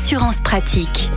Assurance 0.00 0.40
pratique. 0.40 1.10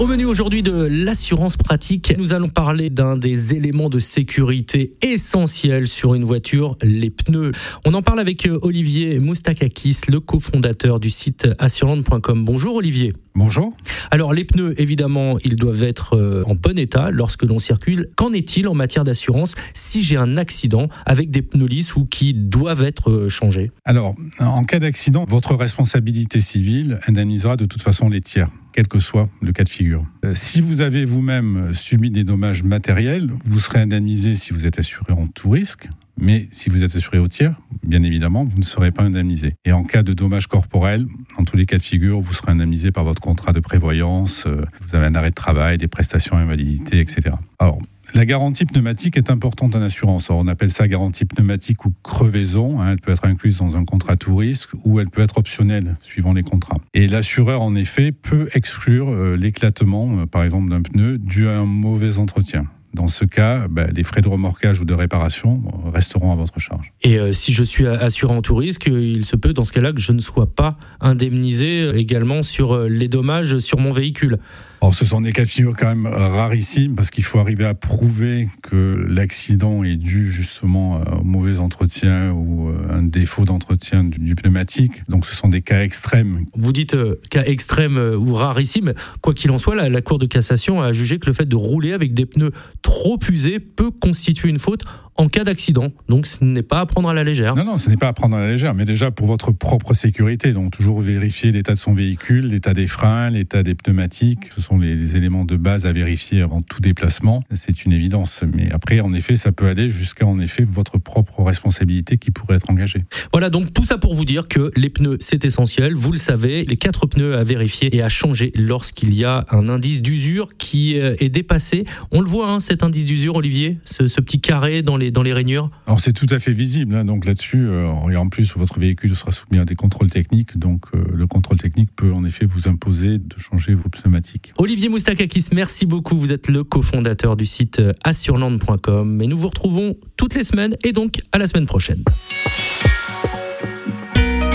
Au 0.00 0.06
menu 0.06 0.24
aujourd'hui 0.24 0.62
de 0.62 0.72
l'assurance 0.72 1.58
pratique, 1.58 2.14
nous 2.16 2.32
allons 2.32 2.48
parler 2.48 2.88
d'un 2.88 3.18
des 3.18 3.54
éléments 3.54 3.90
de 3.90 3.98
sécurité 3.98 4.94
essentiels 5.02 5.88
sur 5.88 6.14
une 6.14 6.24
voiture, 6.24 6.78
les 6.82 7.10
pneus. 7.10 7.52
On 7.84 7.92
en 7.92 8.00
parle 8.00 8.18
avec 8.18 8.46
euh, 8.46 8.58
Olivier 8.62 9.18
Moustakakis, 9.18 9.98
le 10.08 10.18
cofondateur 10.18 11.00
du 11.00 11.10
site 11.10 11.48
assurland.com. 11.58 12.46
Bonjour 12.46 12.76
Olivier. 12.76 13.12
Bonjour. 13.34 13.76
Alors 14.10 14.32
les 14.32 14.46
pneus, 14.46 14.72
évidemment, 14.80 15.36
ils 15.44 15.56
doivent 15.56 15.82
être 15.82 16.16
euh, 16.16 16.44
en 16.46 16.54
bon 16.54 16.78
état 16.78 17.10
lorsque 17.10 17.42
l'on 17.42 17.58
circule. 17.58 18.08
Qu'en 18.16 18.32
est-il 18.32 18.68
en 18.68 18.74
matière 18.74 19.04
d'assurance 19.04 19.54
si 19.74 20.02
j'ai 20.02 20.16
un 20.16 20.38
accident 20.38 20.88
avec 21.04 21.28
des 21.28 21.42
pneus 21.42 21.66
lisses 21.66 21.94
ou 21.94 22.06
qui 22.06 22.32
doivent 22.32 22.84
être 22.84 23.10
euh, 23.10 23.28
changés? 23.28 23.70
Alors, 23.84 24.14
en 24.38 24.64
cas 24.64 24.78
d'accident, 24.78 25.26
votre 25.28 25.54
responsabilité 25.54 26.40
civile 26.40 27.00
indemnisera 27.06 27.58
de 27.58 27.66
toute 27.66 27.82
façon 27.82 28.08
les 28.08 28.22
tiers 28.22 28.48
quel 28.72 28.88
que 28.88 29.00
soit 29.00 29.28
le 29.40 29.52
cas 29.52 29.64
de 29.64 29.68
figure. 29.68 30.04
Euh, 30.24 30.34
si 30.34 30.60
vous 30.60 30.80
avez 30.80 31.04
vous-même 31.04 31.72
subi 31.74 32.10
des 32.10 32.24
dommages 32.24 32.62
matériels, 32.62 33.30
vous 33.44 33.58
serez 33.58 33.80
indemnisé 33.80 34.34
si 34.34 34.52
vous 34.52 34.66
êtes 34.66 34.78
assuré 34.78 35.12
en 35.12 35.26
tout 35.26 35.50
risque, 35.50 35.88
mais 36.20 36.48
si 36.52 36.68
vous 36.68 36.82
êtes 36.82 36.94
assuré 36.94 37.18
au 37.18 37.28
tiers, 37.28 37.54
bien 37.82 38.02
évidemment, 38.02 38.44
vous 38.44 38.58
ne 38.58 38.64
serez 38.64 38.90
pas 38.90 39.02
indemnisé. 39.02 39.54
Et 39.64 39.72
en 39.72 39.84
cas 39.84 40.02
de 40.02 40.12
dommages 40.12 40.46
corporels, 40.46 41.06
dans 41.38 41.44
tous 41.44 41.56
les 41.56 41.66
cas 41.66 41.78
de 41.78 41.82
figure, 41.82 42.20
vous 42.20 42.34
serez 42.34 42.52
indemnisé 42.52 42.92
par 42.92 43.04
votre 43.04 43.22
contrat 43.22 43.52
de 43.52 43.60
prévoyance, 43.60 44.44
euh, 44.46 44.62
vous 44.80 44.94
avez 44.94 45.06
un 45.06 45.14
arrêt 45.14 45.30
de 45.30 45.34
travail, 45.34 45.78
des 45.78 45.88
prestations 45.88 46.36
invalidité, 46.36 47.00
etc. 47.00 47.36
Alors, 47.58 47.78
la 48.14 48.26
garantie 48.26 48.64
pneumatique 48.64 49.16
est 49.16 49.30
importante 49.30 49.74
en 49.74 49.82
assurance. 49.82 50.30
on 50.30 50.46
appelle 50.46 50.70
ça 50.70 50.88
garantie 50.88 51.24
pneumatique 51.24 51.84
ou 51.84 51.94
crevaison. 52.02 52.80
Hein. 52.80 52.92
elle 52.92 53.00
peut 53.00 53.12
être 53.12 53.24
incluse 53.24 53.58
dans 53.58 53.76
un 53.76 53.84
contrat 53.84 54.16
tout 54.16 54.36
risque 54.36 54.70
ou 54.84 55.00
elle 55.00 55.08
peut 55.08 55.22
être 55.22 55.38
optionnelle 55.38 55.96
suivant 56.00 56.32
les 56.32 56.42
contrats. 56.42 56.78
Et 56.94 57.06
l'assureur, 57.06 57.62
en 57.62 57.74
effet, 57.74 58.12
peut 58.12 58.48
exclure 58.54 59.10
euh, 59.10 59.36
l'éclatement, 59.36 60.20
euh, 60.20 60.26
par 60.26 60.42
exemple, 60.42 60.70
d'un 60.70 60.82
pneu 60.82 61.18
dû 61.18 61.48
à 61.48 61.58
un 61.58 61.66
mauvais 61.66 62.18
entretien. 62.18 62.66
Dans 62.94 63.08
ce 63.08 63.24
cas, 63.24 63.68
bah, 63.68 63.86
les 63.94 64.02
frais 64.02 64.20
de 64.20 64.28
remorquage 64.28 64.80
ou 64.80 64.84
de 64.84 64.94
réparation 64.94 65.62
resteront 65.92 66.32
à 66.32 66.36
votre 66.36 66.58
charge. 66.58 66.92
Et 67.02 67.18
euh, 67.18 67.32
si 67.32 67.52
je 67.52 67.62
suis 67.62 67.86
assuré 67.86 68.34
en 68.34 68.42
tout 68.42 68.56
risque, 68.56 68.86
il 68.86 69.24
se 69.24 69.36
peut 69.36 69.52
dans 69.52 69.64
ce 69.64 69.72
cas-là 69.72 69.92
que 69.92 70.00
je 70.00 70.12
ne 70.12 70.20
sois 70.20 70.52
pas 70.54 70.76
indemnisé 71.00 71.90
également 71.96 72.42
sur 72.42 72.78
les 72.84 73.08
dommages 73.08 73.58
sur 73.58 73.78
mon 73.78 73.92
véhicule. 73.92 74.38
Alors, 74.82 74.94
ce 74.94 75.04
sont 75.04 75.20
des 75.20 75.32
cas 75.32 75.42
de 75.42 75.48
figure 75.48 75.76
quand 75.76 75.94
même 75.94 76.06
rarissimes 76.06 76.96
parce 76.96 77.10
qu'il 77.10 77.22
faut 77.22 77.38
arriver 77.38 77.66
à 77.66 77.74
prouver 77.74 78.46
que 78.62 79.04
l'accident 79.08 79.84
est 79.84 79.96
dû 79.96 80.30
justement 80.30 81.02
au 81.20 81.22
mauvais 81.22 81.58
entretien 81.58 82.32
ou 82.32 82.70
euh, 82.70 82.74
un 82.90 83.02
défaut 83.02 83.44
d'entretien 83.44 84.04
du, 84.04 84.34
pneumatique. 84.34 85.02
Donc, 85.08 85.26
ce 85.26 85.34
sont 85.34 85.48
des 85.48 85.60
cas 85.60 85.82
extrêmes. 85.82 86.46
Vous 86.54 86.72
dites 86.72 86.94
euh, 86.94 87.20
cas 87.28 87.44
extrêmes 87.44 87.98
euh, 87.98 88.16
ou 88.16 88.34
rarissimes. 88.34 88.94
Quoi 89.20 89.34
qu'il 89.34 89.50
en 89.50 89.58
soit, 89.58 89.74
la, 89.74 89.88
la 89.88 90.00
Cour 90.00 90.18
de 90.18 90.26
cassation 90.26 90.80
a 90.80 90.92
jugé 90.92 91.18
que 91.18 91.26
le 91.26 91.34
fait 91.34 91.46
de 91.46 91.56
rouler 91.56 91.92
avec 91.92 92.14
des 92.14 92.24
pneus 92.26 92.52
trop 92.82 93.18
usés 93.30 93.60
peut 93.60 93.90
constituer 93.90 94.48
une 94.48 94.58
faute 94.58 94.84
en 95.20 95.28
cas 95.28 95.44
d'accident. 95.44 95.90
Donc 96.08 96.26
ce 96.26 96.42
n'est 96.42 96.62
pas 96.62 96.80
à 96.80 96.86
prendre 96.86 97.08
à 97.08 97.14
la 97.14 97.24
légère. 97.24 97.54
Non, 97.54 97.64
non, 97.64 97.76
ce 97.76 97.90
n'est 97.90 97.98
pas 97.98 98.08
à 98.08 98.12
prendre 98.12 98.36
à 98.36 98.40
la 98.40 98.48
légère, 98.48 98.74
mais 98.74 98.86
déjà 98.86 99.10
pour 99.10 99.26
votre 99.26 99.52
propre 99.52 99.92
sécurité. 99.92 100.52
Donc 100.52 100.72
toujours 100.72 101.00
vérifier 101.00 101.52
l'état 101.52 101.74
de 101.74 101.78
son 101.78 101.92
véhicule, 101.92 102.48
l'état 102.48 102.72
des 102.72 102.86
freins, 102.86 103.28
l'état 103.28 103.62
des 103.62 103.74
pneumatiques. 103.74 104.50
Ce 104.54 104.62
sont 104.62 104.78
les, 104.78 105.16
éléments 105.16 105.44
de 105.44 105.56
base 105.56 105.86
à 105.86 105.92
vérifier 105.92 106.40
avant 106.40 106.62
tout 106.62 106.80
déplacement. 106.80 107.42
C'est 107.52 107.84
une 107.84 107.92
évidence. 107.92 108.42
Mais 108.54 108.70
après, 108.70 109.00
en 109.00 109.12
effet, 109.12 109.36
ça 109.36 109.52
peut 109.52 109.66
aller 109.66 109.90
jusqu'à 109.90 110.26
en 110.26 110.38
effet 110.38 110.62
votre 110.62 110.98
propre 110.98 111.42
responsabilité 111.42 112.16
qui 112.16 112.30
pourrait 112.30 112.56
être 112.56 112.70
engagée. 112.70 113.02
Voilà, 113.32 113.50
donc 113.50 113.72
tout 113.74 113.84
ça 113.84 113.98
pour 113.98 114.14
vous 114.14 114.24
dire 114.24 114.48
que 114.48 114.70
les 114.76 114.88
pneus, 114.88 115.18
c'est 115.20 115.44
essentiel. 115.44 115.94
Vous 115.94 116.12
le 116.12 116.18
savez, 116.18 116.64
les 116.64 116.76
quatre 116.76 117.06
pneus 117.06 117.36
à 117.36 117.42
vérifier 117.42 117.94
et 117.94 118.02
à 118.02 118.08
changer 118.08 118.52
lorsqu'il 118.54 119.14
y 119.14 119.24
a 119.24 119.44
un 119.50 119.68
indice 119.68 120.00
d'usure 120.00 120.50
qui 120.56 120.98
euh, 120.98 121.16
est 121.18 121.28
dépassé. 121.28 121.84
On 122.12 122.20
le 122.20 122.28
voit, 122.28 122.50
hein, 122.50 122.60
cet 122.70 122.84
indice 122.84 123.04
d'usure, 123.04 123.34
Olivier, 123.34 123.78
ce, 123.84 124.06
ce 124.06 124.20
petit 124.20 124.40
carré 124.40 124.82
dans 124.82 124.96
les 124.96 125.10
dans 125.10 125.24
les 125.24 125.32
rainures 125.32 125.72
Alors 125.88 125.98
c'est 125.98 126.12
tout 126.12 126.28
à 126.30 126.38
fait 126.38 126.52
visible, 126.52 126.94
hein, 126.94 127.04
donc 127.04 127.24
là-dessus, 127.24 127.66
euh, 127.66 127.90
et 128.12 128.16
en 128.16 128.28
plus 128.28 128.54
votre 128.54 128.78
véhicule 128.78 129.16
sera 129.16 129.32
soumis 129.32 129.58
à 129.58 129.64
des 129.64 129.74
contrôles 129.74 130.08
techniques, 130.08 130.56
donc 130.56 130.84
euh, 130.94 131.02
le 131.12 131.26
contrôle 131.26 131.58
technique 131.58 131.90
peut 131.96 132.12
en 132.12 132.24
effet 132.24 132.46
vous 132.46 132.68
imposer 132.68 133.18
de 133.18 133.38
changer 133.38 133.74
vos 133.74 133.88
pneumatiques. 133.88 134.52
Olivier 134.56 134.88
Moustakakis, 134.88 135.46
merci 135.52 135.84
beaucoup, 135.84 136.16
vous 136.16 136.30
êtes 136.30 136.46
le 136.46 136.62
cofondateur 136.62 137.36
du 137.36 137.44
site 137.44 137.80
euh, 137.80 137.92
assureland.com 138.04 139.20
et 139.20 139.26
nous 139.26 139.36
vous 139.36 139.48
retrouvons 139.48 139.96
toutes 140.16 140.36
les 140.36 140.44
semaines 140.44 140.76
et 140.84 140.92
donc 140.92 141.20
à 141.32 141.38
la 141.38 141.48
semaine 141.48 141.66
prochaine. 141.66 142.04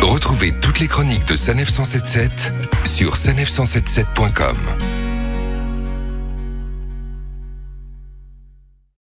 Retrouvez 0.00 0.52
toutes 0.62 0.78
les 0.78 0.86
chroniques 0.86 1.26
de 1.26 1.34
Sanef 1.34 1.68
177 1.68 2.52
sur 2.84 3.16
sanef177.com. 3.16 4.93